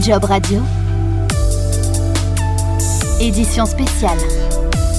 Job 0.00 0.24
Radio. 0.24 0.60
Édition 3.20 3.66
spéciale. 3.66 4.18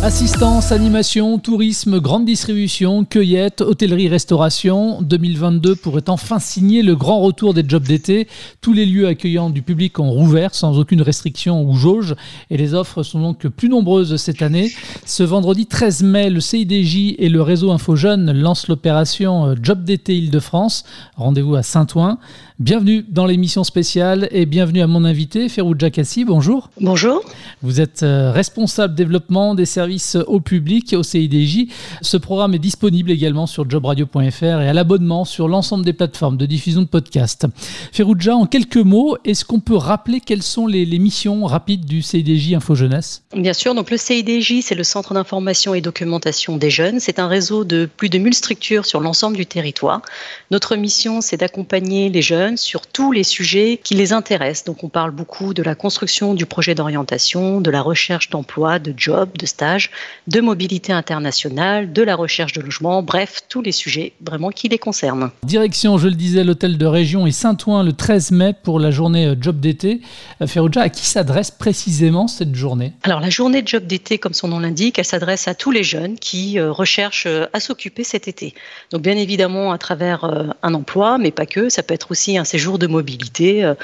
Assistance, 0.04 0.74
animation, 0.74 1.40
tourisme, 1.40 2.00
grande 2.02 2.26
distribution, 2.26 3.06
cueillette, 3.06 3.62
hôtellerie, 3.62 4.10
restauration. 4.10 5.02
2022 5.02 5.76
pourrait 5.76 6.10
enfin 6.10 6.40
signer 6.40 6.84
le 6.84 6.96
grand 6.98 7.22
retour 7.22 7.54
des 7.54 7.64
jobs 7.66 7.84
d'été. 7.84 8.28
Tous 8.60 8.74
les 8.74 8.86
lieux 8.86 9.08
accueillants 9.08 9.50
du 9.50 9.62
public 9.62 10.00
ont 10.00 10.12
rouvert 10.12 10.54
sans 10.54 10.78
aucune 10.78 11.02
restriction 11.02 11.64
ou 11.64 11.74
jauge 11.76 12.16
et 12.50 12.58
les 12.58 12.74
offres 12.74 13.02
sont 13.02 13.22
donc 13.22 13.48
plus 13.48 13.70
nombreuses 13.70 14.18
cette 14.18 14.42
année. 14.42 14.74
Ce 15.06 15.24
vendredi 15.24 15.68
13 15.68 16.04
mai, 16.04 16.30
le 16.30 16.42
CIDJ 16.42 17.16
et 17.18 17.30
le 17.30 17.42
réseau 17.42 17.72
Info 17.72 17.96
Jeunes 17.96 18.34
lancent 18.34 18.68
l'opération 18.68 19.46
euh, 19.46 19.56
Job 19.62 19.86
d'été 19.86 20.18
Île-de-France. 20.18 20.84
Rendez-vous 21.16 21.56
à 21.56 21.64
Saint-Ouen. 21.64 22.20
Bienvenue 22.60 23.04
dans 23.10 23.26
l'émission 23.26 23.64
spéciale 23.64 24.28
et 24.30 24.46
bienvenue 24.46 24.84
à 24.84 24.88
mon 24.88 25.06
invité, 25.06 25.50
Ferouja 25.50 25.90
Kassi. 25.90 26.24
Bonjour. 26.24 26.70
Bonjour. 26.80 27.24
Vous 27.64 27.82
êtes 27.82 28.04
euh, 28.04 28.32
responsable 28.32 28.94
développement 28.94 29.56
des 29.56 29.66
services 29.66 30.18
au 30.28 30.40
public 30.40 30.94
au 30.96 31.02
CIDJ. 31.02 31.66
Ce 32.02 32.16
programme 32.16 32.54
est 32.54 32.60
disponible 32.60 33.10
également 33.10 33.48
sur 33.48 33.68
jobradio.fr 33.68 34.44
et 34.44 34.70
à 34.70 34.74
l'abonnement 34.74 35.26
sur 35.26 35.48
l'ensemble 35.48 35.84
des 35.84 35.94
plateformes 35.94 36.38
de 36.38 36.46
diffusion 36.46 36.84
de 36.84 36.88
podcasts. 36.88 37.48
Ferouja, 37.92 38.36
en 38.36 38.46
quelques 38.46 38.78
mots, 38.78 39.18
est-ce 39.26 39.46
qu'on 39.46 39.60
peut 39.60 39.76
rappeler 39.76 40.20
quelles 40.20 40.44
sont 40.44 40.68
les, 40.68 40.86
les 40.86 41.00
missions 41.00 41.46
rapides 41.46 41.86
du 41.86 42.04
CIDJ 42.04 42.54
Info 42.54 42.76
Jeunesse? 42.76 43.24
Bien 43.36 43.54
sûr, 43.54 43.74
donc 43.74 43.90
le 43.90 43.98
CIDJ, 43.98 44.62
c'est 44.62 44.76
le 44.76 44.84
Centre 44.84 45.16
d'information 45.16 45.74
et 45.74 45.82
documentation 45.82 46.58
des 46.58 46.70
jeunes. 46.70 47.00
C'est 47.00 47.18
un 47.18 47.28
réseau 47.28 47.64
de 47.64 47.90
plus 47.98 48.10
de 48.10 48.20
1000 48.20 48.36
structures 48.36 48.86
sur 48.86 49.00
l'ensemble 49.00 49.38
du 49.38 49.48
territoire. 49.48 50.04
Notre 50.52 50.76
mission, 50.76 51.20
c'est 51.20 51.38
d'accompagner 51.38 52.10
les 52.10 52.22
jeunes 52.22 52.44
sur 52.58 52.88
tous 52.88 53.12
les 53.12 53.24
sujets 53.24 53.80
qui 53.84 53.96
les 53.96 54.14
intéressent. 54.14 54.66
Donc 54.66 54.84
on 54.84 54.90
parle 54.90 55.12
beaucoup 55.12 55.54
de 55.54 55.64
la 55.64 55.76
construction 55.76 56.34
du 56.34 56.46
projet 56.46 56.76
d'orientation, 56.76 57.62
de 57.62 57.72
la 57.72 57.82
recherche 57.82 58.30
d'emploi, 58.30 58.80
de 58.80 58.94
job, 58.96 59.30
de 59.38 59.46
stage, 59.46 59.92
de 60.28 60.42
mobilité 60.42 60.94
internationale, 60.94 61.94
de 61.94 62.02
la 62.02 62.16
recherche 62.16 62.54
de 62.54 62.62
logement, 62.62 63.04
bref, 63.04 63.42
tous 63.50 63.62
les 63.62 63.72
sujets 63.72 64.14
vraiment 64.22 64.50
qui 64.50 64.68
les 64.70 64.78
concernent. 64.78 65.32
Direction, 65.44 65.98
je 65.98 66.08
le 66.08 66.16
disais, 66.16 66.44
l'hôtel 66.44 66.78
de 66.78 66.86
région 66.86 67.28
et 67.28 67.32
Saint-Ouen 67.32 67.84
le 67.84 67.94
13 67.94 68.32
mai 68.32 68.54
pour 68.64 68.80
la 68.80 68.92
journée 68.92 69.28
euh, 69.28 69.36
job 69.40 69.60
d'été. 69.60 70.02
Euh, 70.42 70.48
Ferouja, 70.48 70.82
à 70.82 70.90
qui 70.90 71.06
s'adresse 71.06 71.52
précisément 71.52 72.28
cette 72.28 72.56
journée? 72.56 72.94
Alors 73.04 73.20
la 73.20 73.30
journée 73.30 73.62
de 73.62 73.68
job 73.68 73.86
d'été, 73.86 74.18
comme 74.18 74.34
son 74.34 74.48
nom 74.48 74.60
l'indique, 74.60 75.00
elle 75.00 75.06
s'adresse 75.06 75.48
à 75.48 75.56
tous 75.56 75.72
les 75.72 75.84
jeunes 75.84 76.18
qui 76.18 76.60
euh, 76.60 76.72
recherchent 76.72 77.28
à 77.54 77.60
s'occuper 77.60 78.04
cet 78.04 78.28
été. 78.28 78.54
Donc 78.92 79.02
bien 79.02 79.18
évidemment 79.18 79.72
à 79.72 79.78
travers 79.78 80.54
un 80.62 80.74
emploi, 80.74 81.18
mais 81.18 81.32
pas 81.32 81.46
que, 81.46 81.70
ça 81.70 81.84
peut 81.84 81.94
être 81.94 82.12
aussi 82.12 82.33
un 82.38 82.46
séjour 82.46 82.80
de 82.80 82.88
mobilité. 82.88 83.64
Euh, 83.64 83.76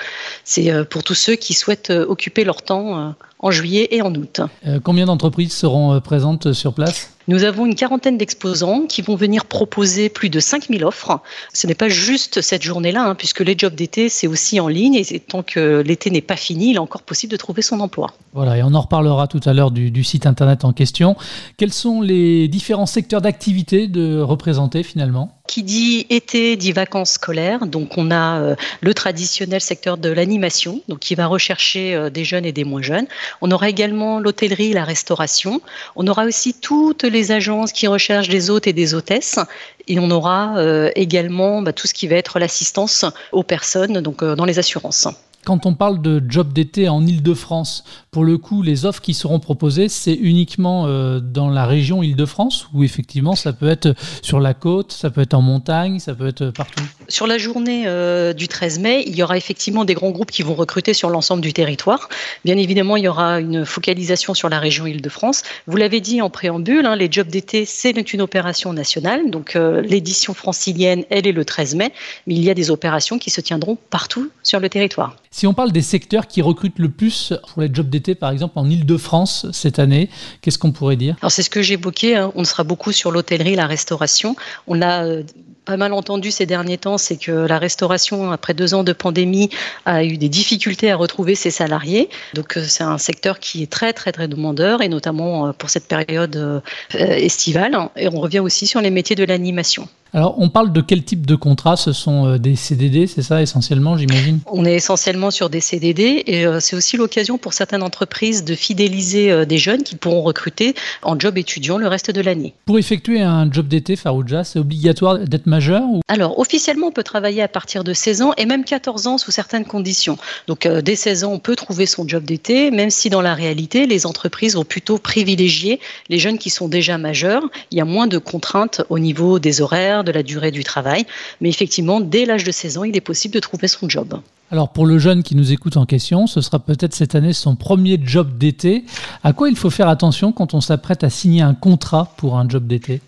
c'est 0.44 0.72
euh, 0.72 0.84
pour 0.84 1.04
tous 1.04 1.16
ceux 1.16 1.36
qui 1.36 1.54
souhaitent 1.54 1.90
euh, 1.90 2.06
occuper 2.06 2.44
leur 2.44 2.62
temps 2.62 3.16
en 3.40 3.52
juillet 3.52 3.88
et 3.92 4.02
en 4.02 4.14
août. 4.14 4.42
combien 4.84 5.06
d'entreprises 5.06 5.54
seront 5.54 6.00
présentes 6.02 6.54
sur 6.54 6.74
place? 6.74 7.14
Nous 7.30 7.44
avons 7.44 7.68
une 7.68 7.76
quarantaine 7.76 8.18
d'exposants 8.18 8.88
qui 8.90 9.04
vont 9.04 9.16
venir 9.16 9.46
proposer 9.46 10.10
plus 10.10 10.32
de 10.32 10.40
5000 10.40 10.84
offres. 10.84 11.20
Ce 11.54 11.68
n'est 11.68 11.76
pas 11.76 11.88
juste 11.88 12.42
cette 12.42 12.64
journée-là, 12.64 13.04
hein, 13.04 13.14
puisque 13.14 13.42
les 13.42 13.54
jobs 13.56 13.76
d'été, 13.76 14.10
c'est 14.10 14.26
aussi 14.26 14.60
en 14.60 14.68
ligne. 14.68 14.96
Et 14.96 15.20
tant 15.20 15.44
que 15.44 15.84
l'été 15.86 16.10
n'est 16.10 16.22
pas 16.22 16.36
fini, 16.36 16.72
il 16.72 16.78
est 16.78 16.80
encore 16.80 17.04
possible 17.04 17.32
de 17.32 17.38
trouver 17.38 17.62
son 17.62 17.82
emploi. 17.82 18.16
Voilà, 18.34 18.58
et 18.58 18.64
on 18.64 18.74
en 18.74 18.82
reparlera 18.82 19.28
tout 19.28 19.42
à 19.46 19.54
l'heure 19.54 19.70
du, 19.70 19.92
du, 19.92 20.04
site 20.04 20.26
internet 20.26 20.66
en 20.66 20.74
question. 20.74 21.16
Quels 21.58 21.72
sont 21.72 22.02
les 22.02 22.48
différents 22.48 22.88
secteurs 22.88 23.22
d'activité 23.22 23.88
de 23.88 24.20
représentés 24.20 24.82
finalement? 24.82 25.38
Qui 25.48 25.62
dit 25.62 26.08
été 26.10 26.56
dit 26.56 26.72
vacances 26.72 27.12
scolaires. 27.12 27.68
Donc 27.68 27.98
on 27.98 28.10
a 28.12 28.40
euh, 28.40 28.56
le 28.82 28.94
traditionnel 28.94 29.62
secteur 29.62 29.98
de 29.98 30.10
l'animation, 30.10 30.82
donc 30.88 31.00
qui 31.00 31.14
va 31.16 31.28
rechercher 31.28 31.96
euh, 31.96 32.10
des 32.10 32.24
jeunes 32.24 32.46
et 32.46 32.52
des 32.52 32.64
moins 32.64 32.82
jeunes. 32.82 33.08
On 33.42 33.52
aura 33.52 33.70
également 33.70 34.20
l'hôtellerie, 34.20 34.74
la 34.74 34.84
restauration. 34.84 35.62
On 35.96 36.08
aura 36.08 36.26
aussi 36.26 36.54
toutes 36.54 37.04
les 37.04 37.32
agences 37.32 37.72
qui 37.72 37.88
recherchent 37.88 38.30
des 38.30 38.50
hôtes 38.50 38.68
et 38.68 38.74
des 38.74 38.94
hôtesses. 38.94 39.40
Et 39.88 40.00
on 40.00 40.12
aura 40.12 40.58
euh, 40.58 40.92
également 40.96 41.62
bah, 41.62 41.74
tout 41.74 41.88
ce 41.88 41.94
qui 41.94 42.08
va 42.08 42.16
être 42.16 42.40
l'assistance 42.40 43.06
aux 43.32 43.44
personnes, 43.44 44.02
donc 44.02 44.24
dans 44.24 44.46
les 44.46 44.60
assurances. 44.60 45.08
Quand 45.46 45.66
on 45.66 45.74
parle 45.74 46.02
de 46.02 46.22
job 46.28 46.52
d'été 46.52 46.90
en 46.90 47.06
Ile-de-France, 47.06 47.84
pour 48.12 48.24
le 48.24 48.38
coup, 48.38 48.62
les 48.62 48.86
offres 48.86 49.02
qui 49.02 49.14
seront 49.14 49.40
proposées, 49.40 49.88
c'est 49.88 50.14
uniquement 50.14 50.86
euh, 50.88 51.20
dans 51.20 51.50
la 51.50 51.66
région 51.66 52.04
Île-de-France 52.04 52.68
ou 52.74 52.84
effectivement 52.84 53.36
ça 53.36 53.54
peut 53.54 53.70
être 53.70 53.94
sur 54.22 54.40
la 54.40 54.54
côte, 54.54 54.92
ça 54.92 55.10
peut 55.10 55.22
être 55.22 55.34
en 55.34 55.42
montagne, 55.42 56.00
ça 56.00 56.14
peut 56.14 56.28
être 56.28 56.52
partout? 56.52 56.84
Sur 57.08 57.26
la 57.26 57.38
journée 57.38 57.84
euh, 57.88 58.34
du 58.34 58.48
13 58.48 58.80
mai, 58.80 59.04
il 59.08 59.16
y 59.16 59.24
aura 59.24 59.38
effectivement 59.38 59.86
des 59.86 59.94
grands 59.94 60.12
groupes 60.12 60.32
qui 60.32 60.44
vont 60.44 60.56
recruter 60.56 60.94
sur 60.94 61.10
l'ensemble 61.10 61.42
du 61.42 61.54
territoire. 61.54 62.10
Bien 62.44 62.58
évidemment, 62.58 62.98
il 62.98 63.04
y 63.04 63.08
aura 63.08 63.40
une 63.40 63.66
focalisation 63.66 64.34
sur 64.34 64.50
la 64.50 64.60
région 64.60 64.86
Île-de-France. 64.86 65.44
Vous 65.68 65.78
l'avez 65.78 66.02
dit 66.02 66.22
en 66.22 66.30
préambule, 66.30 66.86
hein, 66.86 66.96
les 66.96 67.10
jobs 67.12 67.28
d'été, 67.28 67.66
c'est 67.66 67.94
une 68.14 68.22
opération 68.22 68.74
nationale. 68.74 69.30
Donc 69.30 69.56
euh, 69.56 69.82
l'édition 69.82 70.34
francilienne, 70.34 71.04
elle 71.10 71.28
est 71.28 71.32
le 71.32 71.46
13 71.46 71.76
mai, 71.76 71.92
mais 72.28 72.36
il 72.36 72.44
y 72.44 72.50
a 72.50 72.54
des 72.54 72.72
opérations 72.72 73.20
qui 73.20 73.30
se 73.30 73.42
tiendront 73.42 73.78
partout 73.90 74.30
sur 74.44 74.60
le 74.60 74.70
territoire. 74.70 75.16
Si 75.32 75.46
on 75.46 75.54
parle 75.54 75.72
des 75.72 75.84
secteurs 75.84 76.26
qui 76.26 76.42
recrutent 76.42 76.80
le 76.80 76.90
plus 76.90 77.34
pour 77.54 77.62
les 77.62 77.70
jobs 77.72 77.88
d'été, 77.88 78.16
par 78.16 78.32
exemple 78.32 78.58
en 78.58 78.68
Ile-de-France 78.68 79.46
cette 79.52 79.78
année, 79.78 80.10
qu'est-ce 80.42 80.58
qu'on 80.58 80.72
pourrait 80.72 80.96
dire? 80.96 81.16
Alors 81.22 81.32
c'est 81.32 81.44
ce 81.44 81.52
que 81.52 81.62
j'évoquais, 81.62 82.16
hein. 82.16 82.32
on 82.34 82.44
sera 82.44 82.64
beaucoup 82.64 82.92
sur 82.92 83.12
l'hôtellerie, 83.12 83.56
la 83.56 83.68
restauration. 83.68 84.36
On 84.66 84.82
a 84.82 85.06
euh, 85.06 85.24
pas 85.66 85.78
mal 85.78 85.94
entendu 85.94 86.32
ces 86.32 86.48
derniers 86.48 86.80
temps, 86.80 86.98
c'est 86.98 87.18
que 87.18 87.32
la 87.32 87.60
restauration, 87.60 88.32
après 88.32 88.56
deux 88.56 88.74
ans 88.74 88.84
de 88.84 88.92
pandémie, 88.92 89.52
a 89.86 90.04
eu 90.04 90.18
des 90.18 90.30
difficultés 90.30 90.90
à 90.90 90.96
retrouver 90.96 91.36
ses 91.36 91.52
salariés. 91.52 92.10
Donc 92.34 92.58
euh, 92.58 92.64
c'est 92.68 92.84
un 92.84 92.98
secteur 92.98 93.40
qui 93.40 93.62
est 93.62 93.72
très 93.72 93.94
très 93.94 94.12
très 94.12 94.28
demandeur, 94.28 94.82
et 94.82 94.90
notamment 94.90 95.48
euh, 95.48 95.52
pour 95.52 95.70
cette 95.70 95.88
période 95.88 96.64
estivale. 96.92 97.78
Et 97.96 98.08
on 98.08 98.20
revient 98.20 98.40
aussi 98.40 98.66
sur 98.66 98.82
les 98.82 98.90
métiers 98.90 99.16
de 99.16 99.26
l'animation. 99.26 99.88
Alors, 100.12 100.36
on 100.40 100.50
parle 100.50 100.74
de 100.74 100.82
quel 100.82 101.04
type 101.04 101.28
de 101.28 101.36
contrat? 101.36 101.78
Ce 101.78 101.94
sont 101.94 102.26
euh, 102.26 102.38
des 102.40 102.56
CDD, 102.56 103.06
c'est 103.06 103.22
ça 103.22 103.44
essentiellement, 103.44 103.96
j'imagine? 103.96 104.40
On 104.48 104.66
est 104.66 104.74
essentiellement 104.74 105.30
sur 105.30 105.52
des 105.52 105.60
CDD 105.60 106.24
et 106.26 106.48
euh, 106.48 106.60
c'est 106.60 106.76
aussi 106.76 106.98
l'occasion 106.98 107.38
pour 107.38 107.54
certaines 107.54 107.84
entreprises 107.84 108.44
de 108.44 108.56
fidéliser 108.56 109.32
euh, 109.32 109.46
des 109.46 109.60
jeunes 109.60 109.84
qui 109.84 109.96
pourront 109.96 110.24
recruter 110.24 110.74
en 111.04 111.20
job 111.20 111.38
étudiant 111.38 111.78
le 111.78 111.88
reste 111.88 112.10
de 112.10 112.22
l'année. 112.22 112.56
Pour 112.66 112.80
effectuer 112.80 113.22
un 113.22 113.52
job 113.52 113.68
d'été, 113.68 113.96
Farouja, 113.96 114.44
c'est 114.44 114.58
obligatoire 114.58 115.20
d'être 115.20 115.46
majeur 115.46 115.84
ou... 115.84 116.02
Alors, 116.08 116.40
officiellement, 116.40 116.88
on 116.88 116.92
peut 116.92 117.04
travailler 117.04 117.44
à 117.44 117.48
partir 117.48 117.84
de 117.84 117.94
16 117.94 118.24
ans 118.24 118.34
et 118.38 118.46
même 118.48 118.64
14 118.64 119.06
ans 119.06 119.18
sous 119.20 119.32
certaines 119.32 119.66
conditions. 119.66 120.18
Donc, 120.48 120.68
dès 120.68 120.96
16 120.96 121.24
ans, 121.24 121.34
on 121.34 121.40
peut 121.40 121.56
trouver 121.56 121.86
son 121.86 122.08
job 122.08 122.24
d'été, 122.24 122.72
même 122.72 122.90
si 122.90 123.12
dans 123.12 123.22
la 123.22 123.36
réalité, 123.36 123.86
les 123.86 124.08
entreprises 124.08 124.56
vont 124.56 124.66
plutôt 124.66 124.98
privilégier 124.98 125.80
les 126.10 126.18
jeunes 126.18 126.40
qui 126.40 126.50
sont 126.50 126.68
déjà 126.68 126.98
majeurs. 126.98 127.44
Il 127.72 127.78
y 127.78 127.82
a 127.82 127.86
moins 127.86 128.08
de 128.08 128.18
contraintes 128.18 128.82
au 128.90 128.98
niveau 128.98 129.38
des 129.38 129.62
horaires 129.62 129.99
de 130.04 130.12
la 130.12 130.24
durée 130.24 130.52
du 130.52 130.64
travail. 130.64 131.06
Mais 131.42 131.50
effectivement, 131.50 132.00
dès 132.00 132.26
l'âge 132.26 132.44
de 132.44 132.52
16 132.52 132.78
ans, 132.78 132.84
il 132.84 132.96
est 132.96 133.02
possible 133.02 133.34
de 133.34 133.40
trouver 133.40 133.68
son 133.68 133.88
job. 133.90 134.20
Alors 134.52 134.70
pour 134.70 134.88
le 134.88 134.98
jeune 134.98 135.22
qui 135.22 135.36
nous 135.36 135.52
écoute 135.52 135.78
en 135.78 135.86
question, 135.86 136.26
ce 136.26 136.42
sera 136.42 136.58
peut-être 136.58 136.96
cette 136.96 137.14
année 137.14 137.34
son 137.34 137.56
premier 137.56 138.00
job 138.04 138.38
d'été. 138.38 138.84
À 139.24 139.32
quoi 139.32 139.50
il 139.50 139.56
faut 139.56 139.70
faire 139.70 139.88
attention 139.88 140.32
quand 140.32 140.56
on 140.56 140.62
s'apprête 140.62 141.04
à 141.04 141.10
signer 141.10 141.44
un 141.44 141.54
contrat 141.54 142.14
pour 142.18 142.38
un 142.38 142.50
job 142.50 142.66
d'été? 142.66 143.02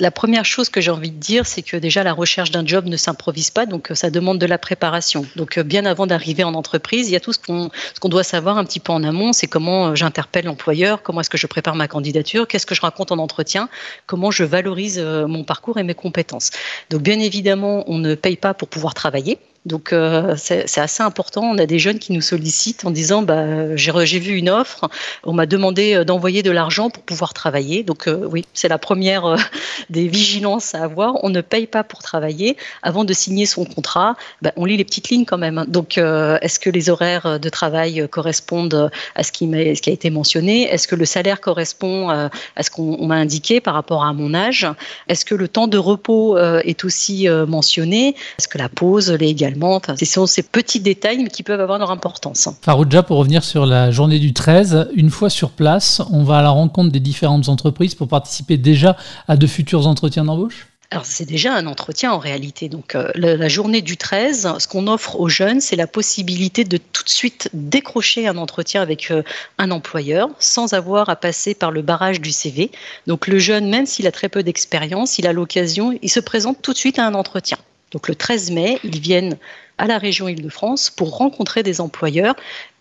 La 0.00 0.10
première 0.10 0.44
chose 0.44 0.68
que 0.68 0.80
j'ai 0.80 0.90
envie 0.90 1.10
de 1.10 1.18
dire, 1.18 1.46
c'est 1.46 1.62
que 1.62 1.76
déjà 1.76 2.02
la 2.02 2.12
recherche 2.12 2.50
d'un 2.50 2.64
job 2.64 2.86
ne 2.86 2.96
s'improvise 2.96 3.50
pas, 3.50 3.66
donc 3.66 3.90
euh, 3.90 3.94
ça 3.94 4.10
demande 4.10 4.38
de 4.38 4.46
la 4.46 4.58
préparation. 4.58 5.26
Donc 5.36 5.58
euh, 5.58 5.62
bien 5.62 5.84
avant 5.86 6.06
d'arriver 6.06 6.44
en 6.44 6.54
entreprise, 6.54 7.08
il 7.08 7.12
y 7.12 7.16
a 7.16 7.20
tout 7.20 7.32
ce 7.32 7.38
qu'on 7.38 8.08
doit 8.08 8.22
savoir 8.22 8.58
un 8.58 8.64
petit 8.64 8.80
peu 8.80 8.92
en 8.92 9.02
amont, 9.02 9.32
c'est 9.32 9.46
comment 9.46 9.88
euh, 9.88 9.94
j'interpelle 9.94 10.44
l'employeur, 10.44 11.02
comment 11.02 11.20
est-ce 11.20 11.30
que 11.30 11.38
je 11.38 11.46
prépare 11.46 11.74
ma 11.74 11.88
candidature, 11.88 12.46
qu'est-ce 12.46 12.66
que 12.66 12.74
je 12.74 12.80
raconte 12.80 13.12
en 13.12 13.18
entretien, 13.18 13.68
comment 14.06 14.30
je 14.30 14.44
valorise 14.44 14.98
mon 14.98 15.44
parcours 15.44 15.78
et 15.78 15.82
mes 15.82 15.94
compétences. 15.94 16.50
Donc 16.90 17.02
bien 17.02 17.18
évidemment, 17.18 17.84
on 17.86 17.98
ne 17.98 18.14
paye 18.14 18.36
pas 18.36 18.54
pour 18.54 18.68
pouvoir 18.68 18.94
travailler. 18.94 19.38
Donc 19.68 19.92
euh, 19.92 20.34
c'est 20.36 20.78
assez 20.78 21.02
important. 21.02 21.42
On 21.42 21.58
a 21.58 21.66
des 21.66 21.78
jeunes 21.78 21.98
qui 21.98 22.12
nous 22.12 22.22
sollicitent 22.22 22.84
en 22.84 22.90
disant 22.90 23.22
bah, 23.22 23.76
j'ai 23.76 24.18
vu 24.18 24.34
une 24.34 24.48
offre, 24.48 24.88
on 25.24 25.34
m'a 25.34 25.46
demandé 25.46 25.94
euh, 25.94 26.04
d'envoyer 26.04 26.42
de 26.42 26.50
l'argent 26.50 26.90
pour 26.90 27.02
pouvoir 27.02 27.34
travailler. 27.34 27.82
Donc 27.82 28.08
euh, 28.08 28.26
oui, 28.32 28.46
c'est 28.54 28.68
la 28.68 28.78
première 28.78 29.36
des 29.90 30.08
vigilances 30.08 30.74
à 30.74 30.82
avoir. 30.82 31.22
On 31.22 31.28
ne 31.28 31.42
paye 31.42 31.66
pas 31.66 31.84
pour 31.84 32.00
travailler. 32.00 32.56
Avant 32.82 33.04
de 33.04 33.12
signer 33.12 33.44
son 33.44 33.66
contrat, 33.66 34.16
bah, 34.42 34.52
on 34.56 34.64
lit 34.64 34.78
les 34.78 34.84
petites 34.84 35.10
lignes 35.10 35.26
quand 35.26 35.38
même. 35.38 35.64
Donc 35.68 35.98
est-ce 35.98 36.58
que 36.58 36.70
les 36.70 36.88
horaires 36.88 37.38
de 37.38 37.48
travail 37.50 38.08
correspondent 38.10 38.90
à 39.14 39.22
ce 39.22 39.32
qui, 39.32 39.46
ce 39.46 39.82
qui 39.82 39.90
a 39.90 39.92
été 39.92 40.08
mentionné? 40.08 40.62
Est-ce 40.62 40.88
que 40.88 40.94
le 40.94 41.04
salaire 41.04 41.40
correspond 41.40 42.08
à 42.08 42.62
ce 42.62 42.70
qu'on 42.70 43.06
m'a 43.06 43.16
indiqué 43.16 43.60
par 43.60 43.74
rapport 43.74 44.04
à 44.04 44.12
mon 44.14 44.32
âge? 44.32 44.66
Est-ce 45.08 45.24
que 45.24 45.34
le 45.34 45.48
temps 45.48 45.66
de 45.66 45.78
repos 45.78 46.38
est 46.38 46.84
aussi 46.84 47.28
mentionné? 47.28 48.14
Est-ce 48.38 48.48
que 48.48 48.58
la 48.58 48.68
pause 48.68 49.10
l'est 49.10 49.28
également 49.28 49.57
ce 49.98 50.04
sont 50.04 50.26
ces 50.26 50.42
petits 50.42 50.80
détails 50.80 51.28
qui 51.28 51.42
peuvent 51.42 51.60
avoir 51.60 51.78
leur 51.78 51.90
importance. 51.90 52.48
Farouja, 52.62 53.02
pour 53.02 53.18
revenir 53.18 53.44
sur 53.44 53.66
la 53.66 53.90
journée 53.90 54.18
du 54.18 54.32
13, 54.32 54.90
une 54.94 55.10
fois 55.10 55.30
sur 55.30 55.50
place, 55.50 56.02
on 56.10 56.22
va 56.22 56.38
à 56.38 56.42
la 56.42 56.50
rencontre 56.50 56.90
des 56.90 57.00
différentes 57.00 57.48
entreprises 57.48 57.94
pour 57.94 58.08
participer 58.08 58.56
déjà 58.56 58.96
à 59.26 59.36
de 59.36 59.46
futurs 59.46 59.86
entretiens 59.86 60.24
d'embauche? 60.24 60.68
Alors 60.90 61.04
c'est 61.04 61.26
déjà 61.26 61.54
un 61.54 61.66
entretien 61.66 62.12
en 62.12 62.18
réalité. 62.18 62.70
Donc 62.70 62.94
euh, 62.94 63.10
la, 63.14 63.48
journée 63.48 63.82
du 63.82 63.98
13, 63.98 64.54
ce 64.58 64.66
qu'on 64.66 64.86
offre 64.86 65.20
aux 65.20 65.28
jeunes, 65.28 65.60
c'est 65.60 65.76
la 65.76 65.86
possibilité 65.86 66.64
de 66.64 66.78
tout 66.78 67.04
de 67.04 67.10
suite 67.10 67.50
décrocher 67.52 68.26
un 68.26 68.38
entretien 68.38 68.80
avec 68.80 69.10
euh, 69.10 69.22
un 69.58 69.70
employeur 69.70 70.30
sans 70.38 70.72
avoir 70.72 71.10
à 71.10 71.16
passer 71.16 71.54
par 71.54 71.72
le 71.72 71.82
barrage 71.82 72.22
du 72.22 72.32
CV. 72.32 72.70
Donc 73.06 73.26
le 73.26 73.38
jeune, 73.38 73.68
même 73.68 73.84
s'il 73.84 74.06
a 74.06 74.12
très 74.12 74.30
peu 74.30 74.42
d'expérience, 74.42 75.18
il 75.18 75.26
a 75.26 75.34
l'occasion, 75.34 75.98
il 76.00 76.08
se 76.08 76.20
présente 76.20 76.62
tout 76.62 76.72
de 76.72 76.78
suite 76.78 76.98
à 76.98 77.06
un 77.06 77.12
entretien. 77.14 77.58
Donc 77.92 78.08
le 78.08 78.14
13 78.14 78.50
mai, 78.50 78.78
ils 78.84 79.00
viennent 79.00 79.36
à 79.78 79.86
la 79.86 79.98
région 79.98 80.28
Île-de-France 80.28 80.90
pour 80.90 81.16
rencontrer 81.16 81.62
des 81.62 81.80
employeurs 81.80 82.34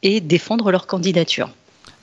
et 0.04 0.20
défendre 0.20 0.72
leur 0.72 0.88
candidature. 0.88 1.50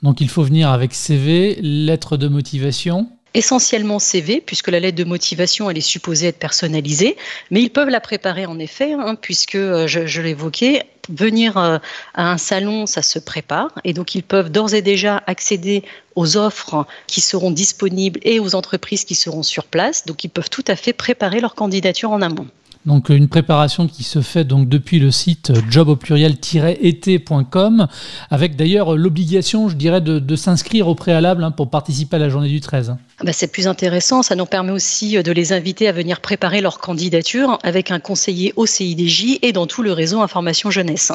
Donc 0.03 0.21
il 0.21 0.29
faut 0.29 0.43
venir 0.43 0.69
avec 0.69 0.93
CV, 0.93 1.57
lettre 1.61 2.17
de 2.17 2.27
motivation 2.27 3.07
essentiellement 3.35 3.99
CV, 3.99 4.41
puisque 4.43 4.69
la 4.69 4.79
lettre 4.79 4.97
de 4.97 5.03
motivation, 5.03 5.69
elle 5.69 5.77
est 5.77 5.81
supposée 5.81 6.27
être 6.27 6.39
personnalisée, 6.39 7.17
mais 7.51 7.61
ils 7.61 7.69
peuvent 7.69 7.89
la 7.89 7.99
préparer 7.99 8.45
en 8.45 8.57
effet, 8.59 8.93
hein, 8.93 9.15
puisque, 9.19 9.55
euh, 9.55 9.87
je, 9.87 10.21
l'évoquais, 10.21 10.83
venir 11.09 11.57
euh, 11.57 11.77
à 12.13 12.31
un 12.31 12.37
salon, 12.37 12.85
ça 12.85 13.01
se 13.01 13.19
prépare, 13.19 13.71
et 13.83 13.93
donc 13.93 14.15
ils 14.15 14.23
peuvent 14.23 14.49
d'ores 14.49 14.73
et 14.73 14.81
déjà 14.81 15.21
accéder 15.27 15.83
aux 16.15 16.37
offres 16.37 16.87
qui 17.07 17.19
seront 17.19 17.51
disponibles 17.51 18.21
et 18.23 18.39
aux 18.39 18.55
entreprises 18.55 19.03
qui 19.03 19.15
seront 19.15 19.43
sur 19.43 19.65
place, 19.65 20.05
donc 20.05 20.23
ils 20.23 20.29
peuvent 20.29 20.49
tout 20.49 20.65
à 20.67 20.77
fait 20.77 20.93
préparer 20.93 21.41
leur 21.41 21.55
candidature 21.55 22.11
en 22.11 22.21
amont. 22.21 22.47
Donc 22.85 23.09
une 23.09 23.27
préparation 23.27 23.87
qui 23.87 24.03
se 24.03 24.21
fait 24.21 24.43
donc 24.43 24.69
depuis 24.69 24.99
le 24.99 25.09
site 25.09 25.51
job 25.69 25.89
au 25.89 25.95
pluriel-été.com, 25.95 27.87
avec 28.29 28.55
d'ailleurs 28.55 28.95
l'obligation, 28.95 29.69
je 29.69 29.75
dirais, 29.75 30.01
de, 30.01 30.35
s'inscrire 30.35 30.87
au 30.87 30.95
préalable 30.95 31.43
hein, 31.43 31.51
pour 31.51 31.69
participer 31.69 32.17
à 32.17 32.19
la 32.19 32.29
journée 32.29 32.49
du 32.49 32.61
13. 32.61 32.95
Ah 33.19 33.23
bah, 33.23 33.33
c'est 33.33 33.47
plus 33.47 33.67
intéressant, 33.67 34.21
ça 34.21 34.35
nous 34.35 34.45
permet 34.45 34.71
aussi 34.71 35.21
de 35.21 35.31
les 35.31 35.53
inviter 35.53 35.87
à 35.87 35.91
venir 35.91 36.21
préparer 36.21 36.61
leur 36.61 36.77
candidature 36.79 37.57
avec 37.63 37.91
un 37.91 37.99
conseiller 37.99 38.53
au 38.55 38.65
CIDJ 38.65 39.39
et 39.41 39.51
dans 39.51 39.65
tout 39.65 39.81
le 39.81 39.91
réseau 39.91 40.21
Information 40.21 40.69
Jeunesse. 40.69 41.11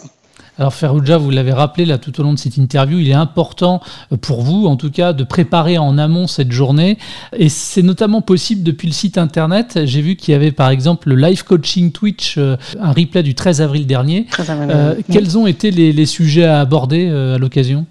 Alors 0.59 0.75
Ferrugia, 0.75 1.19
vous 1.19 1.31
l'avez 1.31 1.53
rappelé 1.53 1.85
là 1.85 1.99
tout 1.99 2.19
au 2.21 2.23
long 2.23 2.33
de 2.33 2.39
cette 2.39 2.57
interview, 2.57 2.99
il 2.99 3.09
est 3.09 3.15
important 3.15 3.81
euh, 4.13 4.17
pour 4.17 4.43
vous 4.43 4.67
en 4.67 4.77
tout 4.77 4.91
cas 4.91 5.13
de 5.13 5.25
préparer 5.25 5.79
en 5.79 5.99
amont 5.99 6.27
cette 6.27 6.53
journée 6.53 6.99
et 7.37 7.49
c'est 7.49 7.83
notamment 7.83 8.21
possible 8.21 8.63
depuis 8.63 8.89
le 8.89 8.93
site 8.93 9.19
internet. 9.19 9.81
J'ai 9.85 10.03
vu 10.03 10.17
qu'il 10.17 10.33
y 10.33 10.35
avait 10.35 10.53
par 10.53 10.71
exemple 10.71 11.09
le 11.09 11.17
live 11.17 11.45
coaching 11.45 11.93
Twitch, 11.93 12.37
euh, 12.39 12.57
un 12.79 12.93
replay 12.93 13.23
du 13.23 13.35
13 13.35 13.61
avril 13.61 13.87
dernier. 13.87 14.27
Euh, 14.51 14.95
quels 15.11 15.39
ont 15.39 15.47
été 15.47 15.71
les 15.71 16.07
sujets 16.07 16.45
à 16.45 16.61
aborder 16.61 17.09
à 17.09 17.39
l'occasion? 17.39 17.87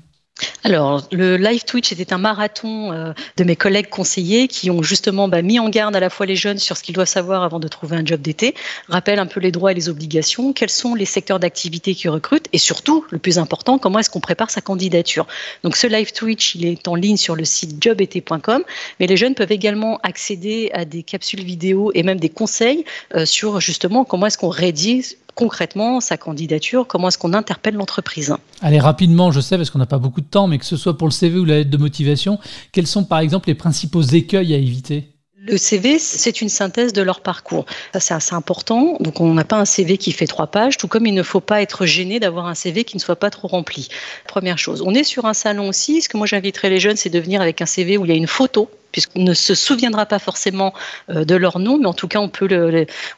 Alors, 0.63 1.07
le 1.11 1.37
live 1.37 1.63
Twitch 1.63 1.91
était 1.91 2.13
un 2.13 2.17
marathon 2.17 2.91
euh, 2.91 3.13
de 3.37 3.43
mes 3.43 3.55
collègues 3.55 3.89
conseillers 3.89 4.47
qui 4.47 4.69
ont 4.69 4.81
justement 4.81 5.27
bah, 5.27 5.41
mis 5.41 5.59
en 5.59 5.69
garde 5.69 5.95
à 5.95 5.99
la 5.99 6.09
fois 6.09 6.25
les 6.25 6.35
jeunes 6.35 6.59
sur 6.59 6.77
ce 6.77 6.83
qu'ils 6.83 6.95
doivent 6.95 7.07
savoir 7.07 7.43
avant 7.43 7.59
de 7.59 7.67
trouver 7.67 7.97
un 7.97 8.05
job 8.05 8.21
d'été, 8.21 8.53
rappellent 8.87 9.19
un 9.19 9.25
peu 9.25 9.39
les 9.39 9.51
droits 9.51 9.71
et 9.71 9.75
les 9.75 9.89
obligations, 9.89 10.53
quels 10.53 10.69
sont 10.69 10.95
les 10.95 11.05
secteurs 11.05 11.39
d'activité 11.39 11.95
qui 11.95 12.07
recrutent 12.07 12.47
et 12.53 12.57
surtout, 12.57 13.05
le 13.09 13.17
plus 13.17 13.39
important, 13.39 13.77
comment 13.77 13.99
est-ce 13.99 14.09
qu'on 14.09 14.19
prépare 14.19 14.49
sa 14.49 14.61
candidature. 14.61 15.27
Donc, 15.63 15.75
ce 15.75 15.87
live 15.87 16.11
Twitch, 16.11 16.55
il 16.55 16.65
est 16.65 16.87
en 16.87 16.95
ligne 16.95 17.17
sur 17.17 17.35
le 17.35 17.45
site 17.45 17.81
jobété.com, 17.83 18.63
mais 18.99 19.07
les 19.07 19.17
jeunes 19.17 19.35
peuvent 19.35 19.51
également 19.51 19.99
accéder 20.03 20.71
à 20.73 20.85
des 20.85 21.03
capsules 21.03 21.43
vidéo 21.43 21.91
et 21.93 22.03
même 22.03 22.19
des 22.19 22.29
conseils 22.29 22.85
euh, 23.15 23.25
sur 23.25 23.59
justement 23.59 24.03
comment 24.03 24.27
est-ce 24.27 24.37
qu'on 24.37 24.49
rédige 24.49 25.15
concrètement 25.39 26.01
sa 26.01 26.17
candidature, 26.17 26.85
comment 26.85 27.07
est-ce 27.07 27.17
qu'on 27.17 27.33
interpelle 27.33 27.75
l'entreprise. 27.75 28.35
Allez, 28.59 28.77
rapidement, 28.77 29.31
je 29.31 29.39
sais, 29.39 29.55
parce 29.55 29.69
qu'on 29.69 29.79
n'a 29.79 29.85
pas 29.85 29.97
beaucoup 29.97 30.19
de 30.19 30.25
temps, 30.25 30.47
mais 30.47 30.57
que 30.57 30.65
ce 30.65 30.75
soit 30.75 30.97
pour 30.97 31.07
le 31.07 31.13
CV 31.13 31.39
ou 31.39 31.45
la 31.45 31.59
lettre 31.59 31.69
de 31.69 31.77
motivation, 31.77 32.39
quels 32.73 32.87
sont 32.87 33.05
par 33.05 33.19
exemple 33.19 33.47
les 33.47 33.55
principaux 33.55 34.01
écueils 34.01 34.53
à 34.53 34.57
éviter? 34.57 35.07
Le 35.41 35.57
CV, 35.57 35.99
c'est 35.99 36.41
une 36.41 36.49
synthèse 36.49 36.91
de 36.91 37.01
leur 37.01 37.21
parcours. 37.21 37.65
Ça, 37.93 37.99
c'est 37.99 38.13
assez 38.13 38.35
important. 38.35 38.97
Donc, 38.99 39.21
on 39.21 39.33
n'a 39.33 39.45
pas 39.45 39.57
un 39.57 39.65
CV 39.65 39.97
qui 39.97 40.11
fait 40.11 40.27
trois 40.27 40.47
pages, 40.47 40.77
tout 40.77 40.87
comme 40.87 41.05
il 41.05 41.13
ne 41.13 41.23
faut 41.23 41.39
pas 41.39 41.61
être 41.61 41.85
gêné 41.85 42.19
d'avoir 42.19 42.47
un 42.47 42.55
CV 42.55 42.83
qui 42.83 42.97
ne 42.97 43.01
soit 43.01 43.15
pas 43.15 43.29
trop 43.29 43.47
rempli. 43.47 43.89
Première 44.27 44.57
chose. 44.57 44.83
On 44.85 44.93
est 44.93 45.03
sur 45.03 45.25
un 45.25 45.33
salon 45.33 45.69
aussi. 45.69 46.01
Ce 46.01 46.09
que 46.09 46.17
moi, 46.17 46.27
j'inviterais 46.27 46.69
les 46.69 46.79
jeunes, 46.79 46.97
c'est 46.97 47.09
de 47.09 47.19
venir 47.19 47.41
avec 47.41 47.61
un 47.61 47.65
CV 47.65 47.97
où 47.97 48.05
il 48.05 48.09
y 48.09 48.13
a 48.13 48.17
une 48.17 48.27
photo 48.27 48.69
puisqu'on 48.91 49.21
ne 49.21 49.35
se 49.35 49.53
souviendra 49.53 50.07
pas 50.07 50.17
forcément 50.17 50.73
euh, 51.11 51.23
de 51.23 51.35
leur 51.35 51.59
nom, 51.59 51.77
mais 51.77 51.85
en 51.85 51.93
tout 51.93 52.07
cas, 52.07 52.19
on 52.19 52.27
peut, 52.27 52.47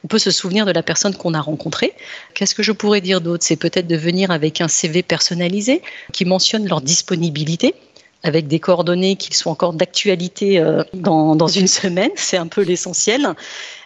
on 0.03 0.07
peut 0.07 0.19
se 0.19 0.29
souvenir 0.29 0.65
de 0.65 0.71
la 0.71 0.83
personne 0.83 1.15
qu'on 1.15 1.33
a 1.33 1.39
rencontrée. 1.39 1.93
Qu'est-ce 2.33 2.53
que 2.53 2.61
je 2.61 2.73
pourrais 2.73 2.99
dire 2.99 3.21
d'autre? 3.21 3.45
C'est 3.45 3.55
peut-être 3.55 3.87
de 3.87 3.95
venir 3.95 4.31
avec 4.31 4.59
un 4.59 4.67
CV 4.67 5.01
personnalisé 5.01 5.81
qui 6.11 6.25
mentionne 6.25 6.67
leur 6.67 6.81
disponibilité 6.81 7.73
avec 8.23 8.47
des 8.47 8.59
coordonnées 8.59 9.15
qui 9.15 9.35
sont 9.35 9.49
encore 9.49 9.73
d'actualité 9.73 10.59
euh, 10.59 10.83
dans, 10.93 11.47
une 11.47 11.67
semaine, 11.81 12.11
c'est 12.15 12.37
un 12.37 12.47
peu 12.47 12.61
l'essentiel, 12.63 13.29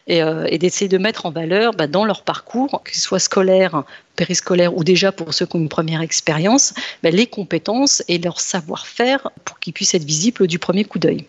et, 0.07 0.21
euh, 0.21 0.45
d'essayer 0.57 0.89
de 0.89 0.97
mettre 0.97 1.25
en 1.25 1.31
valeur 1.31 1.73
bah, 1.73 1.87
dans 1.87 2.05
leur 2.05 2.21
parcours, 2.23 2.81
que 2.83 2.95
ce 2.95 3.01
soit 3.01 3.19
scolaire, 3.19 3.83
périscolaire 4.15 4.75
ou 4.75 4.83
déjà 4.83 5.11
pour 5.11 5.33
ceux 5.33 5.45
qui 5.45 5.55
ont 5.55 5.59
une 5.59 5.69
première 5.69 6.01
expérience, 6.01 6.73
bah, 7.01 7.11
les 7.11 7.27
compétences 7.27 8.03
et 8.07 8.17
leur 8.17 8.39
savoir-faire 8.39 9.29
pour 9.45 9.59
qu'ils 9.59 9.73
puissent 9.73 9.93
être 9.93 10.03
visibles 10.03 10.47
du 10.47 10.59
premier 10.59 10.83
coup 10.83 10.99
d'œil. 10.99 11.25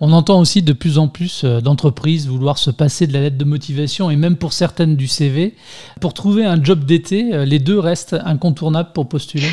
On 0.00 0.12
entend 0.12 0.40
aussi 0.40 0.62
de 0.62 0.72
plus 0.72 0.98
en 0.98 1.08
plus 1.08 1.42
euh, 1.44 1.60
d'entreprises 1.60 2.28
vouloir 2.28 2.58
se 2.58 2.70
passer 2.70 3.06
de 3.06 3.12
la 3.12 3.20
lettre 3.20 3.36
de 3.36 3.44
motivation 3.44 4.10
et 4.10 4.16
même 4.16 4.36
pour 4.36 4.52
certaines 4.52 4.96
du 4.96 5.08
CV. 5.08 5.54
Pour 6.00 6.14
trouver 6.14 6.44
un 6.44 6.62
job 6.62 6.84
d'été, 6.84 7.44
les 7.44 7.58
deux 7.58 7.78
restent 7.78 8.16
incontournables 8.24 8.92
pour 8.92 9.08
postuler? 9.08 9.48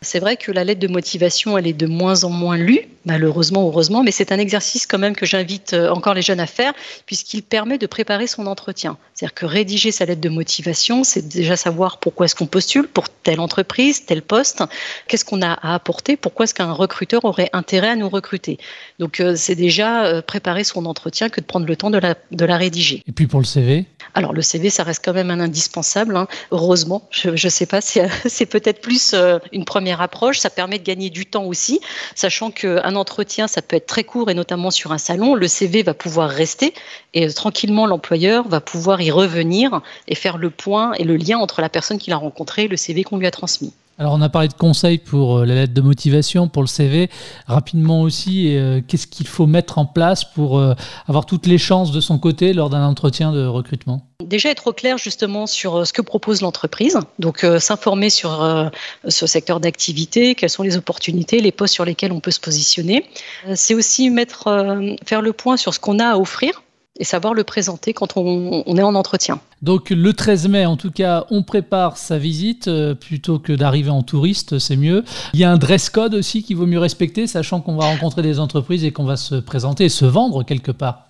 C'est 0.00 0.20
vrai 0.20 0.36
que 0.36 0.52
la 0.52 0.64
lettre 0.64 0.80
de 0.80 0.88
motivation, 0.88 1.58
elle 1.58 1.66
est 1.66 1.72
de 1.72 1.86
moins 1.86 2.24
en 2.24 2.30
moins 2.30 2.56
lue, 2.56 2.88
malheureusement, 3.04 3.66
heureusement, 3.66 4.02
mais 4.04 4.12
c'est 4.12 4.30
un 4.30 4.38
exercice 4.38 4.86
quand 4.86 4.98
même 4.98 5.16
que 5.16 5.26
j'invite 5.26 5.72
euh, 5.72 5.90
encore 5.90 6.14
les 6.14 6.22
jeunes 6.22 6.40
à 6.40 6.46
faire, 6.46 6.72
puisqu'il 7.06 7.42
permet 7.42 7.78
de 7.78 7.86
préparer 7.86 8.26
son 8.26 8.46
entretien. 8.46 8.96
C'est-à-dire 9.14 9.34
que 9.34 9.46
rédiger 9.46 9.90
sa 9.90 10.04
lettre 10.04 10.20
de 10.20 10.28
motivation, 10.28 11.02
c'est 11.02 11.26
déjà 11.26 11.56
savoir 11.56 11.98
pourquoi 11.98 12.26
est-ce 12.26 12.36
qu'on 12.36 12.46
postule 12.46 12.86
pour 12.86 13.08
telle 13.08 13.40
entreprise, 13.40 14.04
tel 14.06 14.22
poste, 14.22 14.62
qu'est-ce 15.08 15.24
qu'on 15.24 15.42
a 15.42 15.52
à 15.52 15.74
apporter, 15.74 16.16
pourquoi 16.16 16.44
est-ce 16.44 16.54
qu'un 16.54 16.72
recruteur 16.72 17.24
aurait 17.24 17.50
intérêt 17.52 17.88
à 17.88 17.96
nous 17.96 18.08
recruter. 18.08 18.58
Donc 18.98 19.20
euh, 19.20 19.34
c'est 19.36 19.56
déjà 19.56 20.04
euh, 20.04 20.22
préparer 20.22 20.62
son 20.62 20.86
entretien 20.86 21.28
que 21.28 21.40
de 21.40 21.46
prendre 21.46 21.66
le 21.66 21.76
temps 21.76 21.90
de 21.90 21.98
la, 21.98 22.14
de 22.30 22.44
la 22.44 22.56
rédiger. 22.56 23.02
Et 23.08 23.12
puis 23.12 23.26
pour 23.26 23.40
le 23.40 23.46
CV 23.46 23.86
alors 24.14 24.32
le 24.32 24.42
CV, 24.42 24.70
ça 24.70 24.84
reste 24.84 25.04
quand 25.04 25.12
même 25.12 25.30
un 25.30 25.38
indispensable. 25.38 26.16
Hein. 26.16 26.26
Heureusement, 26.50 27.06
je 27.10 27.30
ne 27.30 27.50
sais 27.50 27.66
pas, 27.66 27.80
c'est 27.82 28.46
peut-être 28.46 28.80
plus 28.80 29.14
une 29.52 29.64
première 29.64 29.87
approche. 29.96 30.38
Ça 30.38 30.50
permet 30.50 30.78
de 30.78 30.84
gagner 30.84 31.10
du 31.10 31.26
temps 31.26 31.44
aussi, 31.44 31.80
sachant 32.14 32.50
qu'un 32.50 32.94
entretien, 32.96 33.48
ça 33.48 33.62
peut 33.62 33.76
être 33.76 33.86
très 33.86 34.04
court 34.04 34.30
et 34.30 34.34
notamment 34.34 34.70
sur 34.70 34.92
un 34.92 34.98
salon. 34.98 35.34
Le 35.34 35.48
CV 35.48 35.82
va 35.82 35.94
pouvoir 35.94 36.30
rester 36.30 36.74
et 37.14 37.26
euh, 37.26 37.32
tranquillement, 37.32 37.86
l'employeur 37.86 38.46
va 38.48 38.60
pouvoir 38.60 39.00
y 39.00 39.10
revenir 39.10 39.80
et 40.06 40.14
faire 40.14 40.38
le 40.38 40.50
point 40.50 40.92
et 40.94 41.04
le 41.04 41.16
lien 41.16 41.38
entre 41.38 41.60
la 41.60 41.68
personne 41.68 41.98
qu'il 41.98 42.12
a 42.12 42.16
rencontrée 42.16 42.64
et 42.64 42.68
le 42.68 42.76
CV 42.76 43.04
qu'on 43.04 43.18
lui 43.18 43.26
a 43.26 43.30
transmis. 43.30 43.72
Alors 43.98 44.14
on 44.14 44.22
a 44.22 44.28
parlé 44.28 44.48
de 44.48 44.54
conseils 44.54 44.98
pour 44.98 45.38
euh, 45.38 45.44
la 45.44 45.54
lettre 45.54 45.74
de 45.74 45.80
motivation, 45.80 46.48
pour 46.48 46.62
le 46.62 46.68
CV. 46.68 47.10
Rapidement 47.46 48.02
aussi, 48.02 48.56
euh, 48.56 48.80
qu'est-ce 48.86 49.06
qu'il 49.06 49.26
faut 49.26 49.46
mettre 49.46 49.78
en 49.78 49.86
place 49.86 50.24
pour 50.24 50.60
avoir 51.06 51.26
toutes 51.26 51.46
les 51.46 51.58
chances 51.58 51.92
de 51.92 52.00
son 52.00 52.18
côté 52.18 52.52
lors 52.52 52.70
d'un 52.70 52.84
entretien 52.86 53.32
de 53.32 53.44
recrutement? 53.44 54.08
Déjà 54.24 54.50
être 54.50 54.66
au 54.66 54.72
clair 54.72 54.98
justement 54.98 55.46
sur 55.46 55.76
euh, 55.76 55.84
ce 55.84 55.92
que 55.92 56.02
propose 56.02 56.40
l'entreprise, 56.40 56.98
donc 57.20 57.44
euh, 57.44 57.60
s'informer 57.60 58.10
sur 58.10 58.42
euh, 58.42 58.68
ce 59.06 59.28
secteur 59.28 59.60
d'activité, 59.60 60.34
quelles 60.34 60.50
sont 60.50 60.64
les 60.64 60.76
opportunités, 60.76 61.40
les 61.40 61.52
postes 61.52 61.74
sur 61.74 61.84
lesquels 61.84 62.10
on 62.10 62.18
peut 62.18 62.32
se 62.32 62.40
positionner. 62.40 63.08
C'est 63.54 63.74
aussi 63.74 64.10
mettre, 64.10 64.96
faire 65.06 65.22
le 65.22 65.32
point 65.32 65.56
sur 65.56 65.72
ce 65.72 65.78
qu'on 65.78 66.00
a 66.00 66.08
à 66.08 66.16
offrir 66.16 66.62
et 66.98 67.04
savoir 67.04 67.34
le 67.34 67.44
présenter 67.44 67.92
quand 67.92 68.16
on, 68.16 68.64
est 68.76 68.82
en 68.82 68.94
entretien. 68.94 69.40
Donc 69.62 69.90
le 69.90 70.12
13 70.12 70.48
mai, 70.48 70.66
en 70.66 70.76
tout 70.76 70.90
cas, 70.90 71.26
on 71.30 71.42
prépare 71.42 71.96
sa 71.96 72.18
visite 72.18 72.70
plutôt 73.00 73.38
que 73.38 73.52
d'arriver 73.52 73.90
en 73.90 74.02
touriste, 74.02 74.58
c'est 74.58 74.76
mieux. 74.76 75.04
Il 75.32 75.40
y 75.40 75.44
a 75.44 75.50
un 75.50 75.58
dress 75.58 75.90
code 75.90 76.14
aussi 76.14 76.42
qu'il 76.42 76.56
vaut 76.56 76.66
mieux 76.66 76.78
respecter, 76.78 77.26
sachant 77.26 77.60
qu'on 77.60 77.76
va 77.76 77.86
rencontrer 77.86 78.22
des 78.22 78.40
entreprises 78.40 78.84
et 78.84 78.92
qu'on 78.92 79.04
va 79.04 79.16
se 79.16 79.36
présenter 79.36 79.84
et 79.84 79.88
se 79.88 80.04
vendre 80.04 80.42
quelque 80.42 80.72
part. 80.72 81.07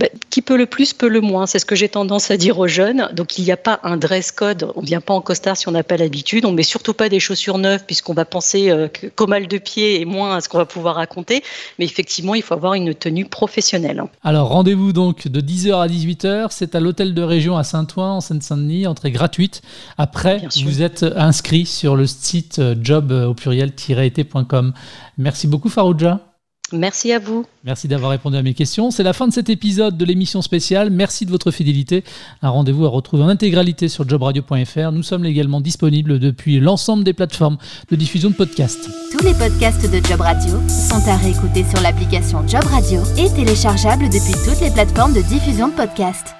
Bah, 0.00 0.06
qui 0.30 0.40
peut 0.40 0.56
le 0.56 0.64
plus 0.64 0.94
peut 0.94 1.08
le 1.08 1.20
moins, 1.20 1.44
c'est 1.44 1.58
ce 1.58 1.66
que 1.66 1.74
j'ai 1.74 1.90
tendance 1.90 2.30
à 2.30 2.38
dire 2.38 2.58
aux 2.58 2.66
jeunes. 2.66 3.10
Donc 3.12 3.36
il 3.36 3.44
n'y 3.44 3.52
a 3.52 3.58
pas 3.58 3.80
un 3.82 3.98
dress 3.98 4.32
code, 4.32 4.72
on 4.74 4.80
ne 4.80 4.86
vient 4.86 5.02
pas 5.02 5.12
en 5.12 5.20
costard 5.20 5.58
si 5.58 5.68
on 5.68 5.72
n'a 5.72 5.82
pas 5.82 5.98
l'habitude, 5.98 6.46
on 6.46 6.52
ne 6.52 6.56
met 6.56 6.62
surtout 6.62 6.94
pas 6.94 7.10
des 7.10 7.20
chaussures 7.20 7.58
neuves 7.58 7.84
puisqu'on 7.86 8.14
va 8.14 8.24
penser 8.24 8.70
euh, 8.70 8.88
qu'au 9.14 9.26
mal 9.26 9.46
de 9.46 9.58
pied 9.58 10.00
et 10.00 10.06
moins 10.06 10.36
à 10.36 10.40
ce 10.40 10.48
qu'on 10.48 10.56
va 10.56 10.64
pouvoir 10.64 10.94
raconter. 10.94 11.42
Mais 11.78 11.84
effectivement, 11.84 12.34
il 12.34 12.40
faut 12.40 12.54
avoir 12.54 12.72
une 12.72 12.94
tenue 12.94 13.26
professionnelle. 13.26 14.02
Alors 14.24 14.48
rendez-vous 14.48 14.94
donc 14.94 15.28
de 15.28 15.40
10h 15.42 15.82
à 15.82 15.86
18h, 15.86 16.46
c'est 16.48 16.74
à 16.74 16.80
l'hôtel 16.80 17.12
de 17.12 17.22
région 17.22 17.58
à 17.58 17.62
Saint-Ouen 17.62 18.16
en 18.16 18.20
Seine-Saint-Denis, 18.22 18.86
entrée 18.86 19.10
gratuite. 19.10 19.60
Après, 19.98 20.40
vous 20.64 20.80
êtes 20.80 21.04
inscrit 21.14 21.66
sur 21.66 21.94
le 21.94 22.06
site 22.06 22.58
euh, 22.58 22.74
job 22.80 23.12
au 23.12 23.34
pluriel-été.com. 23.34 24.72
Merci 25.18 25.46
beaucoup 25.46 25.68
Farouja. 25.68 26.29
Merci 26.72 27.12
à 27.12 27.18
vous. 27.18 27.44
Merci 27.64 27.88
d'avoir 27.88 28.10
répondu 28.12 28.36
à 28.36 28.42
mes 28.42 28.54
questions. 28.54 28.90
C'est 28.90 29.02
la 29.02 29.12
fin 29.12 29.28
de 29.28 29.32
cet 29.32 29.48
épisode 29.50 29.96
de 29.96 30.04
l'émission 30.04 30.42
spéciale. 30.42 30.90
Merci 30.90 31.26
de 31.26 31.30
votre 31.30 31.50
fidélité. 31.50 32.04
Un 32.42 32.50
rendez-vous 32.50 32.86
à 32.86 32.88
retrouver 32.88 33.22
en 33.22 33.28
intégralité 33.28 33.88
sur 33.88 34.08
jobradio.fr. 34.08 34.92
Nous 34.92 35.02
sommes 35.02 35.24
également 35.24 35.60
disponibles 35.60 36.18
depuis 36.18 36.60
l'ensemble 36.60 37.04
des 37.04 37.12
plateformes 37.12 37.58
de 37.90 37.96
diffusion 37.96 38.30
de 38.30 38.34
podcasts. 38.34 38.88
Tous 39.12 39.24
les 39.24 39.34
podcasts 39.34 39.90
de 39.90 40.04
Job 40.06 40.20
Radio 40.20 40.54
sont 40.68 41.08
à 41.08 41.16
réécouter 41.16 41.64
sur 41.64 41.80
l'application 41.80 42.46
Job 42.46 42.64
Radio 42.64 43.02
et 43.18 43.30
téléchargeables 43.30 44.08
depuis 44.08 44.34
toutes 44.44 44.60
les 44.60 44.70
plateformes 44.70 45.12
de 45.12 45.22
diffusion 45.22 45.68
de 45.68 45.74
podcasts. 45.74 46.34